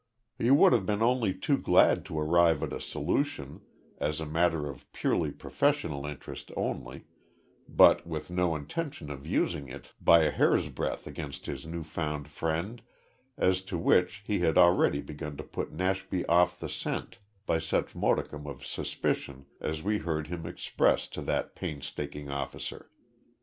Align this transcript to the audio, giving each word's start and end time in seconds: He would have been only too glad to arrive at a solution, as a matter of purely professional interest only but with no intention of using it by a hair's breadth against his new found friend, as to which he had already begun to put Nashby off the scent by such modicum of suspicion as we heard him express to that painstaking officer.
He 0.35 0.49
would 0.49 0.73
have 0.73 0.87
been 0.87 1.03
only 1.03 1.31
too 1.31 1.59
glad 1.59 2.05
to 2.05 2.17
arrive 2.19 2.63
at 2.63 2.73
a 2.73 2.81
solution, 2.81 3.61
as 3.99 4.19
a 4.19 4.25
matter 4.25 4.67
of 4.67 4.91
purely 4.93 5.29
professional 5.31 6.07
interest 6.07 6.49
only 6.57 7.03
but 7.69 8.07
with 8.07 8.31
no 8.31 8.55
intention 8.55 9.11
of 9.11 9.27
using 9.27 9.69
it 9.69 9.91
by 10.01 10.23
a 10.23 10.31
hair's 10.31 10.69
breadth 10.69 11.05
against 11.05 11.45
his 11.45 11.67
new 11.67 11.83
found 11.83 12.29
friend, 12.29 12.81
as 13.37 13.61
to 13.61 13.77
which 13.77 14.23
he 14.25 14.39
had 14.39 14.57
already 14.57 15.01
begun 15.01 15.37
to 15.37 15.43
put 15.43 15.71
Nashby 15.71 16.25
off 16.25 16.59
the 16.59 16.67
scent 16.67 17.19
by 17.45 17.59
such 17.59 17.93
modicum 17.95 18.47
of 18.47 18.65
suspicion 18.65 19.45
as 19.59 19.83
we 19.83 19.99
heard 19.99 20.25
him 20.25 20.47
express 20.47 21.07
to 21.09 21.21
that 21.21 21.53
painstaking 21.55 22.27
officer. 22.27 22.89